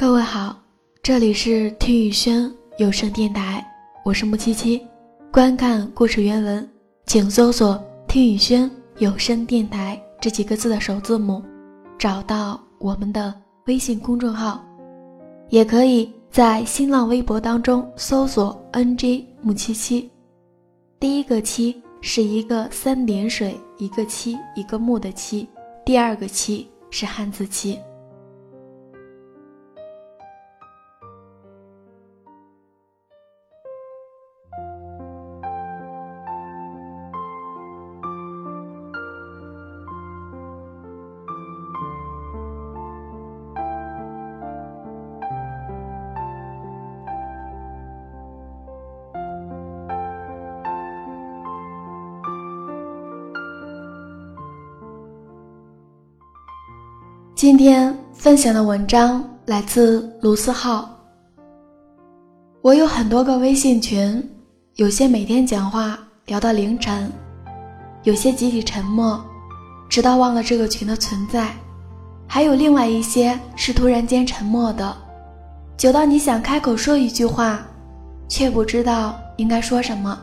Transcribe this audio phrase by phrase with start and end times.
[0.00, 0.56] 各位好，
[1.02, 3.66] 这里是听雨轩有声电台，
[4.04, 4.80] 我是木七七。
[5.32, 6.70] 观看故事原文，
[7.06, 11.42] 请搜索“听雨轩有声电台”这几个字的首字母，
[11.98, 13.34] 找到我们的
[13.66, 14.64] 微信公众号。
[15.48, 20.08] 也可以在新浪微博当中搜索 “nj 木七七”，
[21.00, 25.48] 第一个七是一个三点水一个七一个木的七，
[25.84, 27.76] 第二个七是汉字七。
[57.38, 60.90] 今天分享的文章来自卢思浩。
[62.62, 64.28] 我有很多个微信群，
[64.74, 67.08] 有些每天讲话聊到凌晨，
[68.02, 69.24] 有些集体沉默，
[69.88, 71.54] 直到忘了这个群的存在，
[72.26, 74.96] 还有另外一些是突然间沉默的，
[75.76, 77.64] 久到你想开口说一句话，
[78.28, 80.18] 却不知道应该说什么。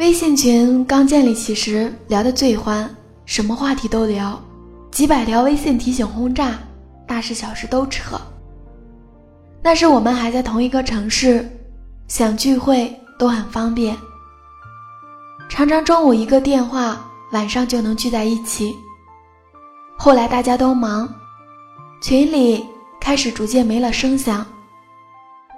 [0.00, 4.38] 微信群刚建立起时聊得最欢，什么话题都聊。
[4.96, 6.58] 几百条微信提醒轰炸，
[7.06, 8.18] 大事小事都扯。
[9.62, 11.46] 那时我们还在同一个城市，
[12.08, 13.94] 想聚会都很方便，
[15.50, 16.98] 常常中午一个电话，
[17.32, 18.74] 晚上就能聚在一起。
[19.98, 21.06] 后来大家都忙，
[22.00, 22.64] 群里
[22.98, 24.46] 开始逐渐没了声响。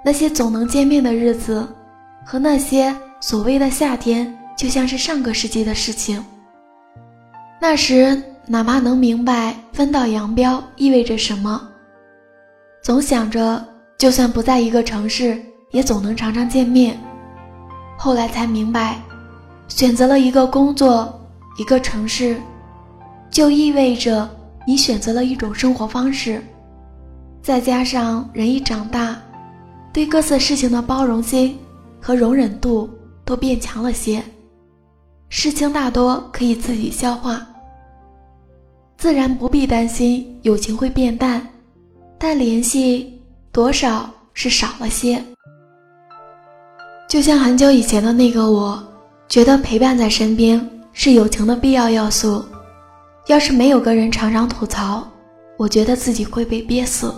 [0.03, 1.65] 那些总能见面的日子，
[2.25, 6.21] 和那些所谓的夏天，就像是上个世纪的事情。
[7.61, 8.21] 那时。
[8.51, 11.61] 哪怕能明白分道扬镳意味着什么，
[12.81, 13.63] 总想着
[13.95, 16.99] 就算不在一个城市，也总能常常见面。
[17.95, 18.99] 后来才明白，
[19.67, 21.13] 选择了一个工作，
[21.59, 22.41] 一个城市，
[23.29, 24.27] 就意味着
[24.65, 26.43] 你选择了一种生活方式。
[27.43, 29.15] 再加上人一长大，
[29.93, 31.55] 对各色事情的包容心
[32.01, 32.89] 和容忍度
[33.23, 34.23] 都变强了些，
[35.29, 37.45] 事情大多可以自己消化。
[38.99, 41.41] 自然不必担心友情会变淡，
[42.17, 43.17] 但联系
[43.49, 45.23] 多少是少了些。
[47.07, 48.77] 就像很久以前的那个我，
[49.29, 52.43] 觉得陪伴在身边是友情的必要要素。
[53.27, 55.07] 要是没有个人常常吐槽，
[55.55, 57.15] 我觉得自己会被憋死。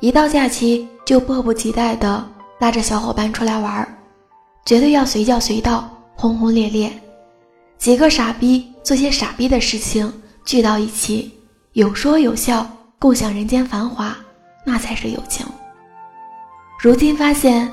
[0.00, 2.22] 一到假期就迫不及待地
[2.60, 3.98] 拉着小伙伴出来玩，
[4.66, 6.92] 绝对要随叫随到，轰轰烈烈。
[7.78, 10.12] 几个傻逼做些傻逼的事情。
[10.44, 11.32] 聚到一起，
[11.72, 12.66] 有说有笑，
[12.98, 14.14] 共享人间繁华，
[14.64, 15.46] 那才是友情。
[16.78, 17.72] 如今发现，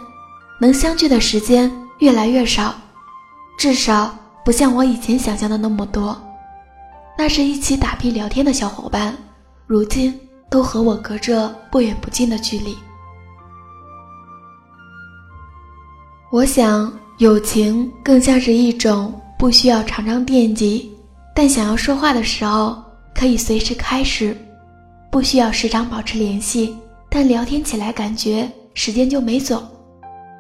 [0.59, 2.73] 能相聚的时间越来越少，
[3.57, 6.19] 至少不像我以前想象的那么多。
[7.17, 9.13] 那是一起打屁聊天的小伙伴，
[9.67, 10.17] 如今
[10.49, 12.75] 都和我隔着不远不近的距离。
[16.31, 20.89] 我想，友情更像是一种不需要常常惦记。
[21.43, 22.77] 但想要说话的时候，
[23.15, 24.37] 可以随时开始，
[25.09, 26.75] 不需要时常保持联系，
[27.09, 29.67] 但聊天起来感觉时间就没走。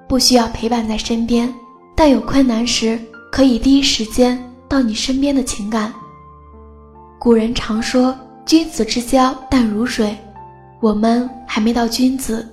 [0.07, 1.51] 不需要陪伴在身边，
[1.95, 2.99] 但有困难时
[3.31, 4.39] 可以第一时间
[4.69, 5.91] 到你身边的情感。
[7.19, 10.15] 古人常说“君子之交淡如水”，
[10.81, 12.47] 我们还没到君子，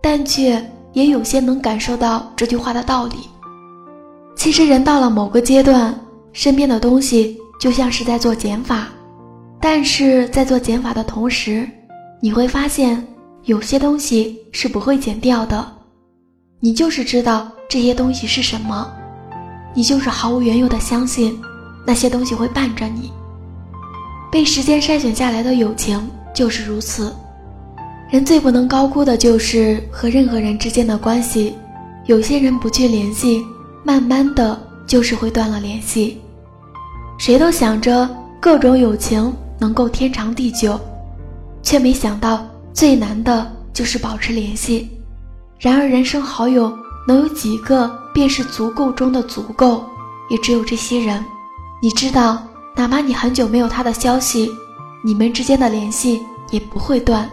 [0.00, 0.58] 但却
[0.94, 3.16] 也有些能感受到这句话的道理。
[4.34, 5.94] 其实人到了某个阶段，
[6.32, 7.36] 身边的东西。
[7.60, 8.88] 就像是在做减法，
[9.60, 11.68] 但是在做减法的同时，
[12.18, 13.06] 你会发现
[13.44, 15.70] 有些东西是不会减掉的。
[16.58, 18.90] 你就是知道这些东西是什么，
[19.74, 21.38] 你就是毫无缘由的相信
[21.86, 23.12] 那些东西会伴着你。
[24.32, 26.00] 被时间筛选下来的友情
[26.34, 27.14] 就是如此。
[28.08, 31.54] 人最不能高估的就是和任何人之间的关系，
[32.06, 33.44] 有些人不去联系，
[33.84, 36.18] 慢慢的就是会断了联系。
[37.20, 38.08] 谁都想着
[38.40, 40.80] 各种友情能够天长地久，
[41.62, 44.90] 却没想到最难的就是保持联系。
[45.58, 46.74] 然而，人生好友
[47.06, 49.84] 能有几个，便是足够中的足够，
[50.30, 51.22] 也只有这些人。
[51.82, 52.42] 你知道，
[52.74, 54.50] 哪怕你很久没有他的消息，
[55.04, 57.28] 你们之间的联系也不会断。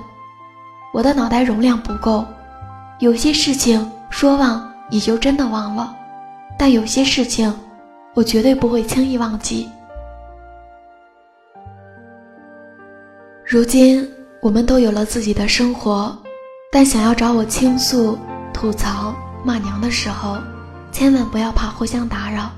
[0.94, 2.25] 我的脑袋容量不够，
[3.00, 5.95] 有些事情说忘也就真的忘了，
[6.60, 7.54] 但有些事情，
[8.13, 9.66] 我绝对不会轻易忘记。
[13.50, 14.06] 如今
[14.42, 16.14] 我们都有了自己的生活，
[16.70, 18.20] 但想要找我倾诉、
[18.54, 20.38] 吐槽、骂娘的时候，
[20.92, 22.52] 千万不要怕互相打扰。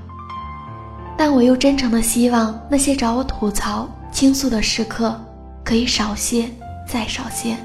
[1.16, 5.16] 但我又真诚的希望那些找我吐槽、倾诉的时刻，
[5.62, 6.50] 可以少些，
[6.88, 7.56] 再少些。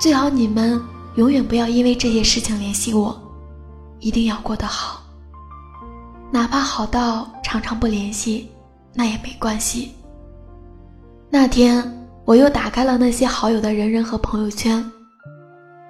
[0.00, 0.82] 最好你们
[1.14, 3.16] 永远不要因为这些事情联系我，
[4.00, 5.00] 一定要过得好。
[6.32, 8.50] 哪怕好到常常不联系，
[8.92, 9.92] 那也没关系。
[11.34, 11.82] 那天
[12.26, 14.84] 我又打开了那些好友的人人和朋友圈，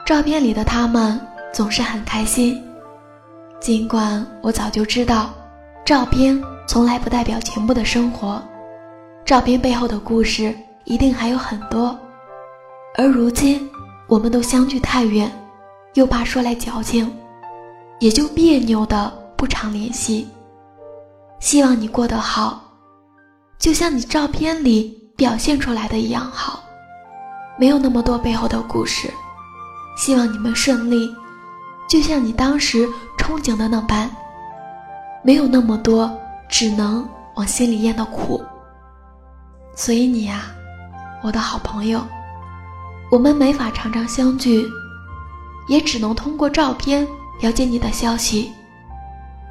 [0.07, 1.21] 照片里的他们
[1.53, 2.63] 总是很开心，
[3.59, 5.35] 尽管我早就知道。
[5.85, 8.41] 照片从来不代表全部的生活，
[9.25, 10.55] 照片背后的故事
[10.85, 11.99] 一定还有很多。
[12.97, 13.69] 而如今，
[14.07, 15.29] 我们都相距太远，
[15.95, 17.13] 又怕说来矫情，
[17.99, 20.29] 也就别扭的不常联系。
[21.41, 22.63] 希望你过得好，
[23.59, 26.59] 就像你照片里表现出来的一样好，
[27.57, 29.09] 没有那么多背后的故事。
[29.97, 31.15] 希望你们顺利，
[31.89, 34.11] 就像你当时憧憬的那般。
[35.23, 36.11] 没有那么多，
[36.49, 38.43] 只能往心里咽的苦。
[39.77, 40.47] 所以你呀，
[41.23, 42.05] 我的好朋友，
[43.09, 44.67] 我们没法常常相聚，
[45.69, 47.07] 也只能通过照片
[47.41, 48.51] 了解你的消息。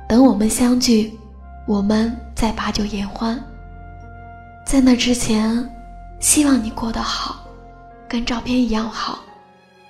[0.05, 1.17] 等我们相聚，
[1.65, 3.41] 我们再把酒言欢。
[4.71, 5.69] 在那之前，
[6.21, 7.45] 希望你过得好，
[8.07, 9.19] 跟照片一样好，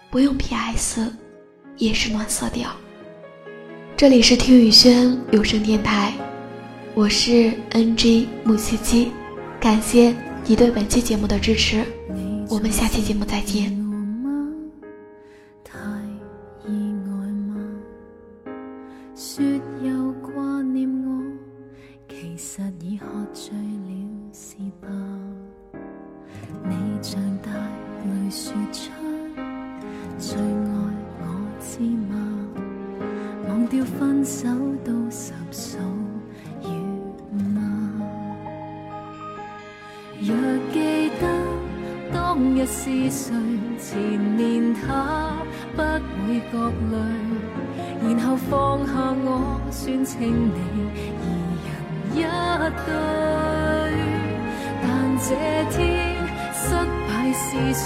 [0.10, 1.08] 不用 P.S，
[1.78, 2.68] 也是暖色调。
[3.96, 6.12] 这里是听雨轩有声电台，
[6.96, 9.12] 我是 NG 木七七，
[9.60, 10.16] 感谢
[10.48, 11.86] 你对本期节目的支持，
[12.50, 13.81] 我们下期节目再见。
[43.12, 43.36] 谁
[43.78, 44.00] 缠
[44.38, 45.36] 绵他，
[45.76, 46.54] 不会觉
[46.92, 46.96] 累，
[48.08, 48.50] 然后放
[48.88, 48.92] 下
[49.26, 50.58] 我，算称你
[52.16, 52.18] 二人一
[52.86, 52.90] 对。
[54.82, 54.84] 但
[55.20, 55.28] 这
[55.72, 55.76] 天
[56.54, 56.64] 失
[57.06, 57.44] 败是
[57.74, 57.86] 谁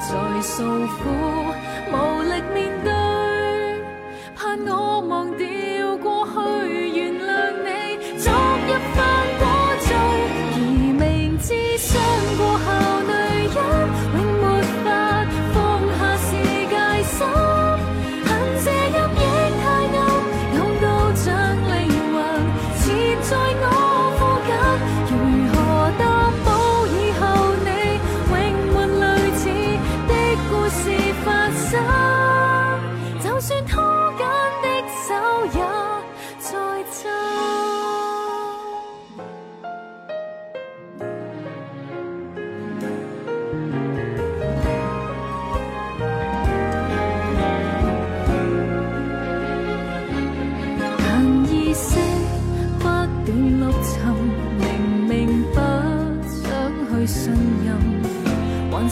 [0.00, 0.10] 在
[0.42, 0.52] 诉
[0.98, 1.02] 苦，
[1.92, 1.94] 无
[2.24, 2.93] 力面对。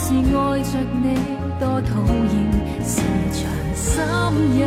[0.04, 0.18] 是爱
[0.64, 1.06] 着你，
[1.60, 2.34] 多讨厌
[2.84, 2.90] 是
[3.30, 3.40] 场
[3.72, 3.94] 心
[4.58, 4.60] 瘾，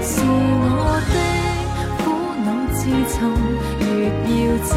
[0.00, 0.64] 是我
[1.10, 1.16] 的
[1.98, 2.06] 苦
[2.44, 2.78] 恼自
[3.10, 3.18] 寻，
[3.80, 3.82] 越
[4.30, 4.70] 要走，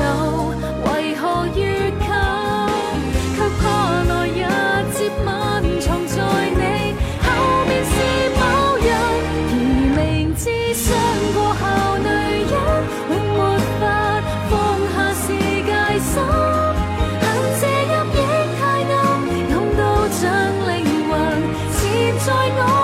[22.31, 22.80] soy no.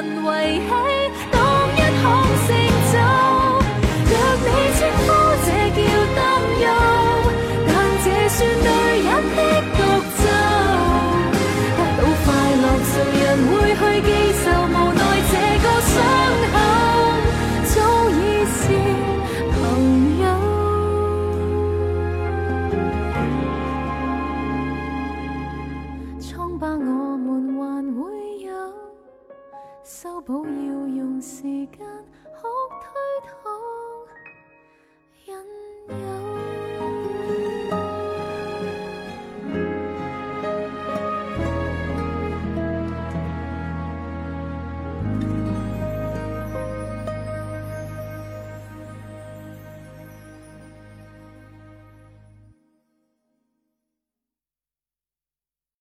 [0.00, 0.89] 人遗弃。